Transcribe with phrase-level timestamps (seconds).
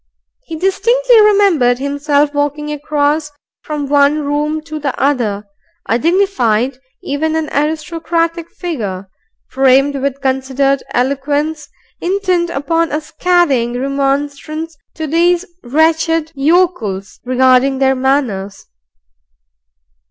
[0.45, 5.45] He distinctly remembered himself walking across from one room to the other,
[5.87, 9.11] a dignified, even an aristocratic figure,
[9.51, 11.69] primed with considered eloquence,
[11.99, 18.65] intent upon a scathing remonstrance to these wretched yokels, regarding their manners.